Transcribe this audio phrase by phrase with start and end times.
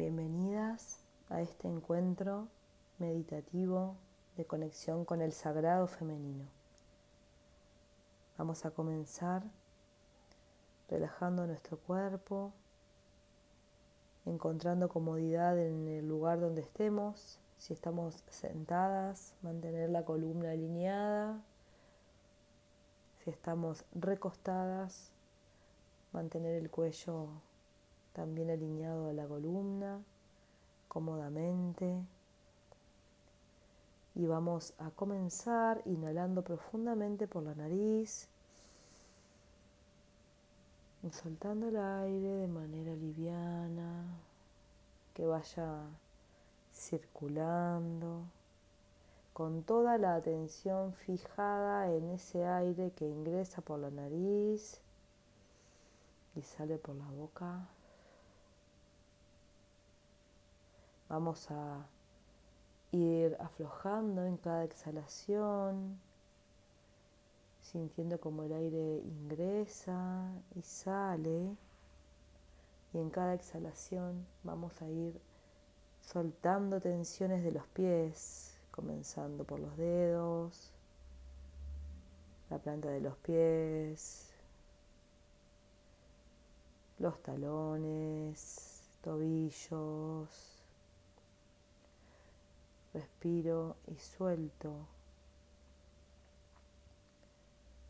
[0.00, 2.48] Bienvenidas a este encuentro
[2.98, 3.96] meditativo
[4.34, 6.46] de conexión con el sagrado femenino.
[8.38, 9.42] Vamos a comenzar
[10.88, 12.54] relajando nuestro cuerpo,
[14.24, 17.38] encontrando comodidad en el lugar donde estemos.
[17.58, 21.42] Si estamos sentadas, mantener la columna alineada.
[23.22, 25.10] Si estamos recostadas,
[26.14, 27.42] mantener el cuello
[28.20, 30.02] también alineado a la columna,
[30.88, 32.04] cómodamente.
[34.14, 38.28] Y vamos a comenzar inhalando profundamente por la nariz
[41.10, 44.04] soltando el aire de manera liviana,
[45.14, 45.86] que vaya
[46.74, 48.24] circulando
[49.32, 54.82] con toda la atención fijada en ese aire que ingresa por la nariz
[56.36, 57.66] y sale por la boca.
[61.10, 61.88] Vamos a
[62.92, 65.98] ir aflojando en cada exhalación,
[67.60, 71.56] sintiendo como el aire ingresa y sale.
[72.92, 75.20] Y en cada exhalación vamos a ir
[76.00, 80.70] soltando tensiones de los pies, comenzando por los dedos,
[82.50, 84.30] la planta de los pies,
[87.00, 90.49] los talones, tobillos,
[92.92, 94.86] respiro y suelto.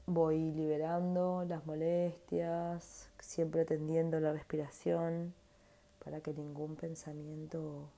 [0.06, 5.32] Voy liberando las molestias, siempre atendiendo la respiración
[6.04, 7.88] para que ningún pensamiento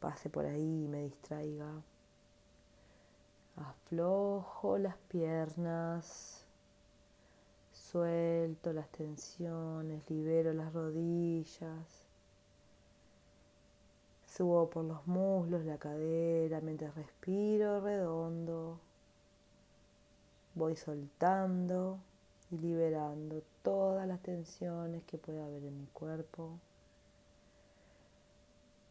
[0.00, 1.82] pase por ahí y me distraiga.
[3.56, 6.44] Aflojo las piernas,
[7.72, 12.03] suelto las tensiones, libero las rodillas
[14.36, 18.80] Subo por los muslos, la cadera, mientras respiro redondo.
[20.56, 22.00] Voy soltando
[22.50, 26.58] y liberando todas las tensiones que pueda haber en mi cuerpo.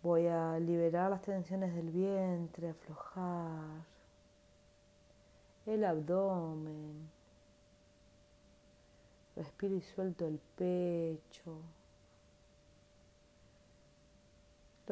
[0.01, 3.83] Voy a liberar las tensiones del vientre, aflojar
[5.65, 7.09] el abdomen.
[9.35, 11.57] Respiro y suelto el pecho.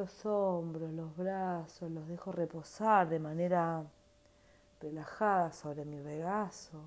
[0.02, 3.86] Los hombros, los brazos, los dejo reposar de manera
[4.80, 6.82] relajada sobre mi regazo.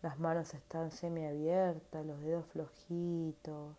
[0.00, 3.76] Las manos están semiabiertas, los dedos flojitos.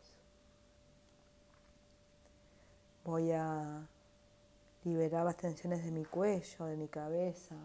[3.05, 3.87] Voy a
[4.83, 7.55] liberar las tensiones de mi cuello, de mi cabeza,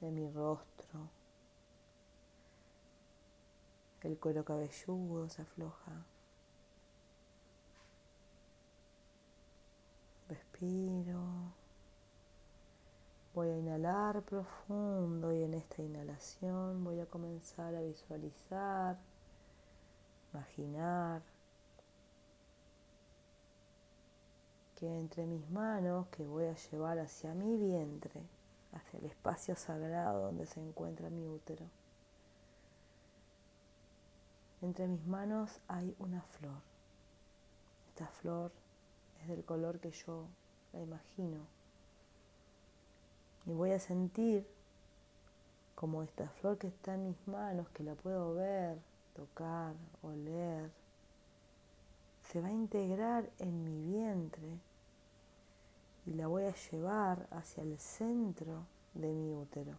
[0.00, 1.10] de mi rostro.
[4.00, 6.06] El cuero cabelludo se afloja.
[10.60, 11.54] Respiro.
[13.34, 18.98] Voy a inhalar profundo y en esta inhalación voy a comenzar a visualizar,
[20.34, 21.22] imaginar
[24.76, 28.22] que entre mis manos que voy a llevar hacia mi vientre,
[28.72, 31.64] hacia el espacio sagrado donde se encuentra mi útero,
[34.60, 36.60] entre mis manos hay una flor.
[37.88, 38.52] Esta flor
[39.22, 40.26] es del color que yo
[40.72, 41.38] la imagino.
[43.46, 44.46] Y voy a sentir
[45.74, 48.78] como esta flor que está en mis manos, que la puedo ver,
[49.14, 50.70] tocar, oler,
[52.30, 54.58] se va a integrar en mi vientre
[56.06, 59.72] y la voy a llevar hacia el centro de mi útero,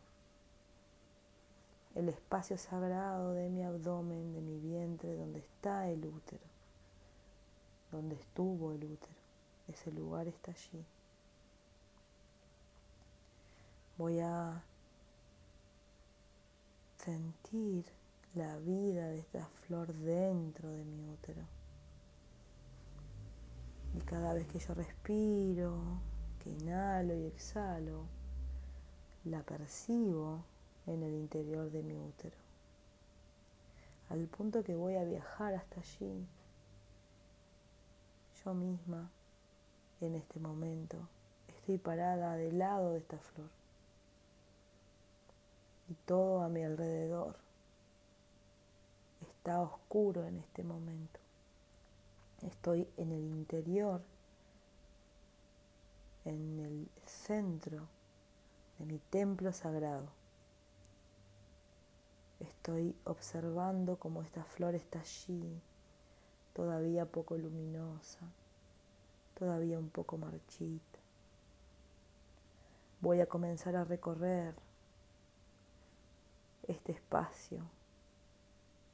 [1.96, 6.44] el espacio sagrado de mi abdomen, de mi vientre, donde está el útero,
[7.92, 9.21] donde estuvo el útero.
[9.72, 10.86] Ese lugar está allí.
[13.98, 14.62] Voy a
[16.98, 17.86] sentir
[18.36, 21.42] la vida de esta flor dentro de mi útero.
[23.96, 25.80] Y cada vez que yo respiro,
[26.44, 28.06] que inhalo y exhalo,
[29.24, 30.44] la percibo
[30.86, 32.36] en el interior de mi útero.
[34.10, 36.28] Al punto que voy a viajar hasta allí,
[38.44, 39.10] yo misma
[40.02, 40.98] en este momento.
[41.48, 43.50] Estoy parada del lado de esta flor.
[45.90, 47.36] Y todo a mi alrededor
[49.22, 51.20] está oscuro en este momento.
[52.42, 54.02] Estoy en el interior,
[56.26, 57.88] en el centro
[58.80, 60.08] de mi templo sagrado.
[62.40, 65.62] Estoy observando cómo esta flor está allí,
[66.54, 68.20] todavía poco luminosa,
[69.42, 71.00] todavía un poco marchita.
[73.00, 74.54] Voy a comenzar a recorrer
[76.68, 77.64] este espacio.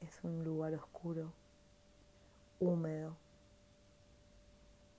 [0.00, 1.34] Es un lugar oscuro,
[2.60, 3.14] húmedo.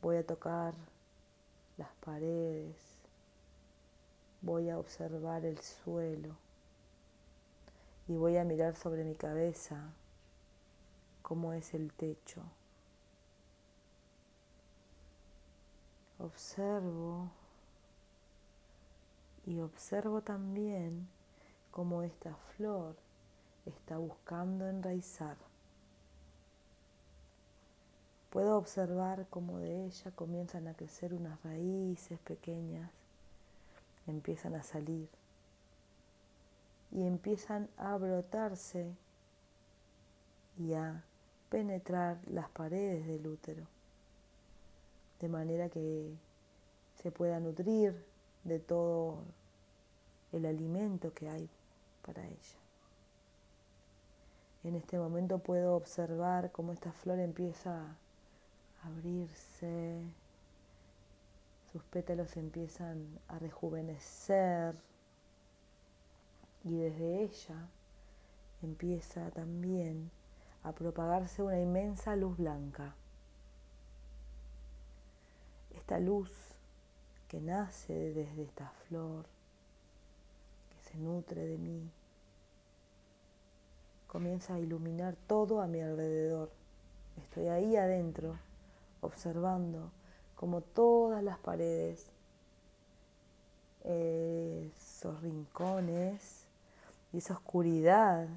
[0.04, 0.76] Voy a tocar
[1.78, 3.00] las paredes.
[4.44, 6.36] Voy a observar el suelo.
[8.08, 9.96] Y voy a mirar sobre mi cabeza
[11.24, 12.44] cómo es el techo.
[16.20, 17.32] Observo
[19.46, 21.08] y observo también
[21.72, 22.96] cómo esta flor
[23.66, 25.38] está buscando enraizar.
[28.30, 32.92] Puedo observar cómo de ella comienzan a crecer unas raíces pequeñas,
[34.06, 35.10] empiezan a salir
[36.92, 38.94] y empiezan a brotarse
[40.60, 41.04] y a
[41.50, 43.66] penetrar las paredes del útero,
[45.20, 46.14] de manera que
[47.02, 48.06] se pueda nutrir
[48.44, 49.20] de todo
[50.32, 51.50] el alimento que hay
[52.06, 52.60] para ella.
[54.64, 57.96] En este momento puedo observar cómo esta flor empieza
[58.84, 60.02] a abrirse,
[61.72, 64.76] sus pétalos empiezan a rejuvenecer
[66.64, 67.70] y desde ella
[68.62, 70.12] empieza también
[70.64, 72.96] a propagarse una inmensa luz blanca.
[75.90, 76.30] Esta luz
[77.28, 79.26] que nace desde esta flor,
[80.70, 81.90] que se nutre de mí,
[84.06, 86.52] comienza a iluminar todo a mi alrededor.
[87.18, 88.38] Estoy ahí adentro,
[89.02, 89.90] observando
[90.36, 92.06] como todas las paredes,
[93.84, 96.46] esos rincones
[97.12, 98.28] y esa oscuridad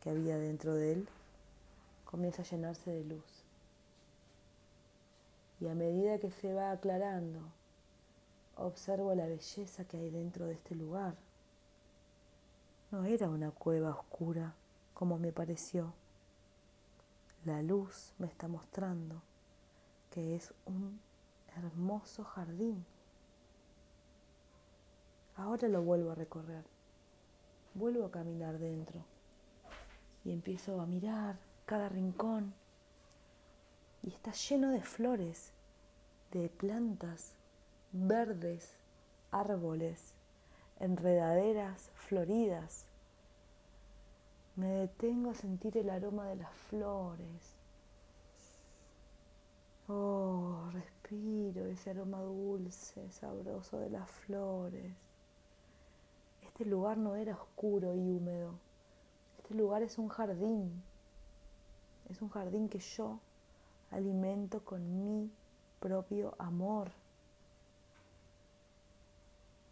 [0.00, 1.08] que había dentro de él,
[2.04, 3.39] comienza a llenarse de luz.
[5.60, 7.40] Y a medida que se va aclarando,
[8.56, 11.14] observo la belleza que hay dentro de este lugar.
[12.90, 14.54] No era una cueva oscura
[14.94, 15.92] como me pareció.
[17.44, 19.22] La luz me está mostrando
[20.10, 21.00] que es un
[21.56, 22.84] hermoso jardín.
[25.36, 26.64] Ahora lo vuelvo a recorrer.
[27.74, 29.04] Vuelvo a caminar dentro
[30.24, 32.52] y empiezo a mirar cada rincón
[34.02, 35.52] y está lleno de flores,
[36.32, 37.32] de plantas
[37.92, 38.76] verdes,
[39.30, 40.14] árboles,
[40.78, 42.86] enredaderas floridas.
[44.56, 47.56] Me detengo a sentir el aroma de las flores.
[49.88, 54.94] Oh, respiro ese aroma dulce, sabroso de las flores.
[56.42, 58.54] Este lugar no era oscuro y húmedo.
[59.38, 60.82] Este lugar es un jardín.
[62.08, 63.18] Es un jardín que yo
[63.90, 65.30] alimento con mi
[65.80, 66.90] propio amor.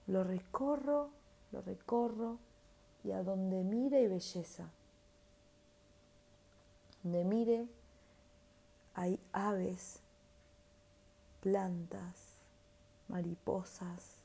[0.07, 1.11] Lo recorro,
[1.53, 2.39] lo recorro
[3.05, 4.71] y a donde mire hay belleza.
[7.03, 7.67] Donde mire
[8.95, 10.01] hay aves,
[11.41, 12.35] plantas,
[13.09, 14.17] mariposas,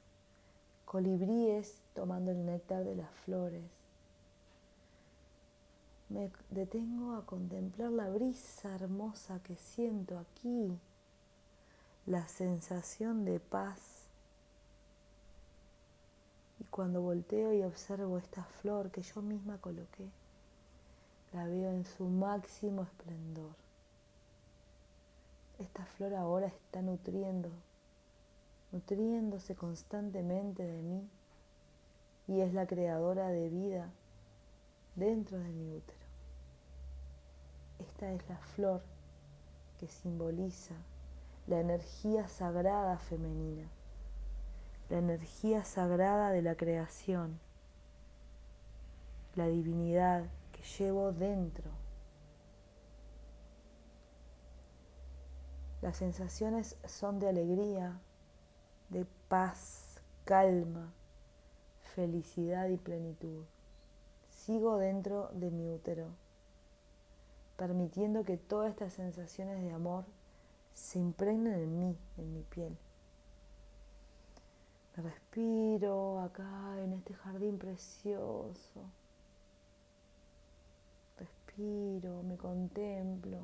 [0.85, 3.82] colibríes tomando el néctar de las flores.
[6.13, 10.77] Me detengo a contemplar la brisa hermosa que siento aquí,
[12.05, 14.03] la sensación de paz
[16.59, 20.07] y cuando volteo y observo esta flor que yo misma coloqué,
[21.33, 23.55] la veo en su máximo esplendor.
[25.57, 27.49] Esta flor ahora está nutriendo,
[28.71, 31.09] nutriéndose constantemente de mí
[32.27, 33.89] y es la creadora de vida
[34.95, 36.02] dentro de mi útero.
[37.79, 38.81] Esta es la flor
[39.79, 40.75] que simboliza
[41.47, 43.69] la energía sagrada femenina
[44.89, 47.39] la energía sagrada de la creación,
[49.35, 51.71] la divinidad que llevo dentro.
[55.81, 57.99] Las sensaciones son de alegría,
[58.89, 60.93] de paz, calma,
[61.81, 63.45] felicidad y plenitud.
[64.29, 66.09] Sigo dentro de mi útero,
[67.57, 70.05] permitiendo que todas estas sensaciones de amor
[70.73, 72.77] se impregnen en mí, en mi piel.
[74.95, 78.81] Me respiro acá en este jardín precioso.
[81.17, 83.39] Respiro, me contemplo.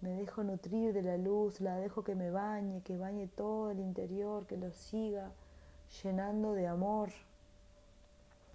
[0.00, 3.80] Me dejo nutrir de la luz, la dejo que me bañe, que bañe todo el
[3.80, 5.32] interior, que lo siga
[6.02, 7.10] llenando de amor.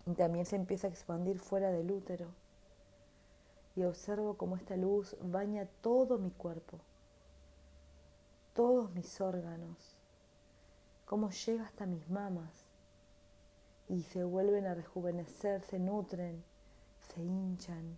[0.05, 2.27] Y también se empieza a expandir fuera del útero.
[3.75, 6.79] Y observo cómo esta luz baña todo mi cuerpo,
[8.53, 9.97] todos mis órganos,
[11.05, 12.65] cómo llega hasta mis mamas
[13.87, 16.43] y se vuelven a rejuvenecer, se nutren,
[17.13, 17.97] se hinchan.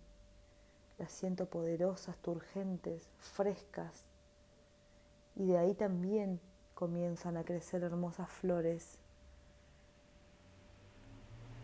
[0.98, 4.04] Las siento poderosas, turgentes, frescas.
[5.36, 6.40] Y de ahí también
[6.74, 8.98] comienzan a crecer hermosas flores,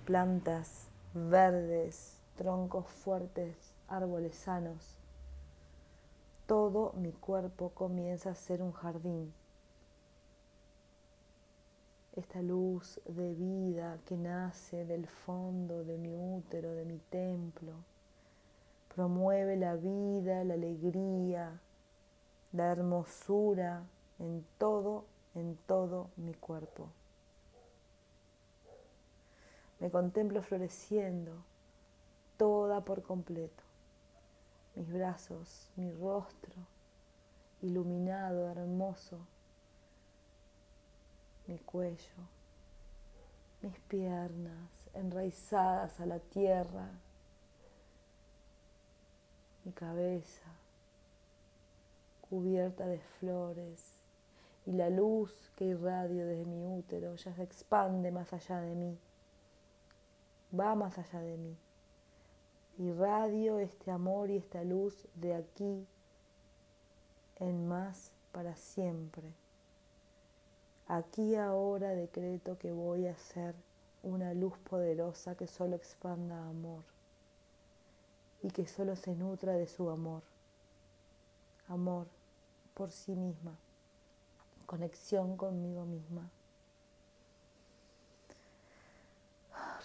[0.07, 4.97] plantas verdes, troncos fuertes, árboles sanos.
[6.47, 9.33] Todo mi cuerpo comienza a ser un jardín.
[12.17, 17.73] Esta luz de vida que nace del fondo de mi útero, de mi templo,
[18.95, 21.61] promueve la vida, la alegría,
[22.53, 23.83] la hermosura
[24.19, 26.89] en todo, en todo mi cuerpo.
[29.81, 31.33] Me contemplo floreciendo,
[32.37, 33.63] toda por completo.
[34.75, 36.55] Mis brazos, mi rostro,
[37.63, 39.19] iluminado, hermoso.
[41.47, 42.29] Mi cuello,
[43.63, 46.89] mis piernas enraizadas a la tierra.
[49.65, 50.43] Mi cabeza
[52.29, 53.99] cubierta de flores
[54.67, 58.99] y la luz que irradio desde mi útero ya se expande más allá de mí
[60.59, 61.57] va más allá de mí.
[62.79, 65.87] Irradio este amor y esta luz de aquí
[67.39, 69.23] en más para siempre.
[70.89, 73.55] Aquí ahora decreto que voy a ser
[74.03, 76.83] una luz poderosa que solo expanda amor
[78.43, 80.23] y que solo se nutra de su amor.
[81.69, 82.07] Amor
[82.75, 83.57] por sí misma,
[84.67, 86.29] conexión conmigo misma.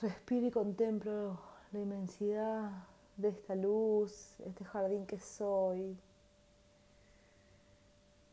[0.01, 1.37] respiro y contemplo
[1.71, 2.71] la inmensidad
[3.17, 5.97] de esta luz, este jardín que soy.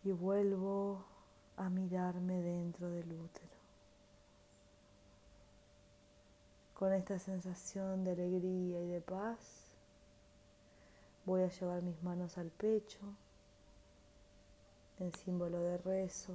[0.05, 1.05] Y vuelvo
[1.57, 3.57] a mirarme dentro del útero.
[6.75, 9.67] Con esta sensación de alegría y de paz,
[11.25, 13.01] voy a llevar mis manos al pecho
[15.01, 16.35] en símbolo de rezo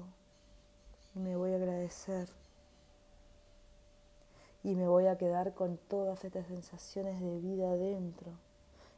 [1.15, 2.29] y me voy a agradecer
[4.63, 8.31] y me voy a quedar con todas estas sensaciones de vida dentro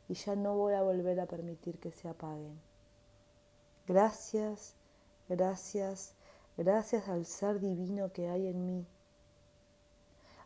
[0.10, 2.60] y ya no voy a volver a permitir que se apaguen.
[3.88, 4.76] Gracias,
[5.30, 6.14] gracias,
[6.58, 8.86] gracias al ser divino que hay en mí,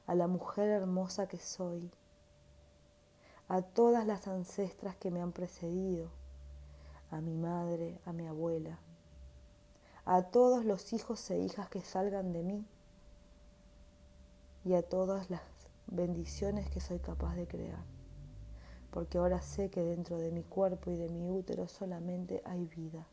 [0.05, 1.91] a la mujer hermosa que soy,
[3.47, 6.09] a todas las ancestras que me han precedido,
[7.09, 8.77] a mi madre, a mi abuela,
[10.05, 12.65] a todos los hijos e hijas que salgan de mí
[14.67, 15.41] y a todas las
[15.87, 17.85] bendiciones que soy capaz de crear.
[18.91, 23.07] Porque ahora sé que dentro de mi cuerpo y de mi útero solamente hay vida.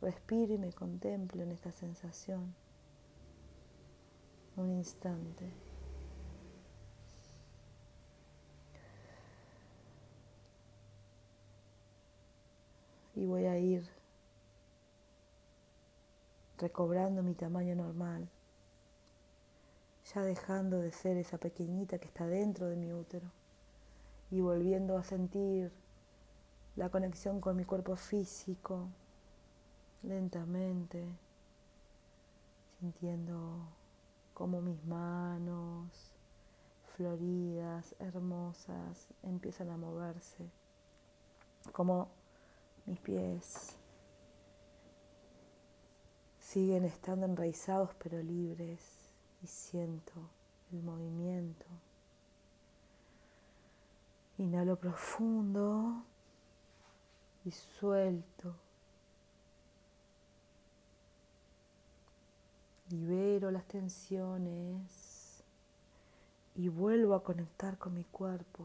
[0.00, 2.54] Respiro y me contemplo en esta sensación.
[4.56, 5.50] Un instante.
[13.16, 13.97] Y voy a ir
[16.58, 18.28] recobrando mi tamaño normal,
[20.12, 23.30] ya dejando de ser esa pequeñita que está dentro de mi útero
[24.30, 25.70] y volviendo a sentir
[26.76, 28.88] la conexión con mi cuerpo físico,
[30.02, 31.04] lentamente,
[32.78, 33.60] sintiendo
[34.34, 36.12] como mis manos
[36.96, 40.44] floridas, hermosas, empiezan a moverse,
[41.72, 42.08] como
[42.86, 43.76] mis pies
[46.48, 48.80] siguen estando enraizados pero libres
[49.42, 50.14] y siento
[50.72, 51.66] el movimiento.
[54.38, 56.04] Inhalo profundo
[57.44, 58.54] y suelto.
[62.88, 65.42] Libero las tensiones
[66.54, 68.64] y vuelvo a conectar con mi cuerpo,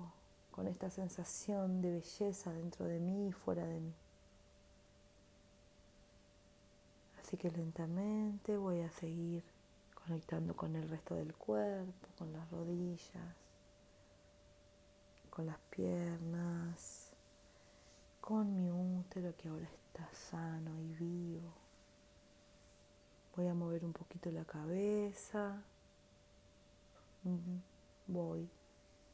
[0.52, 3.94] con esta sensación de belleza dentro de mí y fuera de mí.
[7.24, 9.44] Así que lentamente voy a seguir
[9.96, 13.38] conectando con el resto del cuerpo, con las rodillas,
[15.30, 17.14] con las piernas,
[18.20, 21.54] con mi útero que ahora está sano y vivo.
[23.38, 25.64] Voy a mover un poquito la cabeza.
[28.06, 28.50] Voy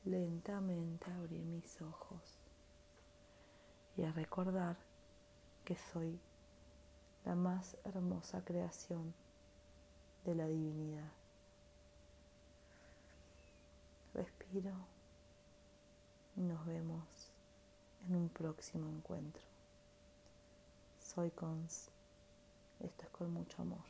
[0.06, 2.40] lentamente a abrir mis ojos
[3.96, 4.78] y a recordar
[5.64, 6.20] que soy
[7.26, 9.14] la más hermosa creación
[10.26, 11.12] de la divinidad.
[14.14, 14.74] Respiro
[16.36, 17.32] y nos vemos
[18.08, 19.44] en un próximo encuentro.
[21.00, 21.90] Soy Cons.
[22.80, 23.84] Esto es con mucho amor.